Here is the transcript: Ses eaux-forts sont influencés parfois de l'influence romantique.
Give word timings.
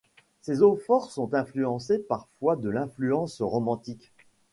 Ses 0.41 0.63
eaux-forts 0.63 1.11
sont 1.11 1.31
influencés 1.35 1.99
parfois 1.99 2.55
de 2.55 2.69
l'influence 2.69 3.39
romantique. 3.39 4.11